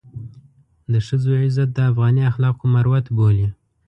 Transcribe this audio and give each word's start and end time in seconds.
د 0.91 0.93
ښځو 1.07 1.31
عزت 1.43 1.69
د 1.73 1.79
افغاني 1.91 2.21
اخلاقو 2.31 2.65
مروت 2.75 3.05
بولي. 3.17 3.47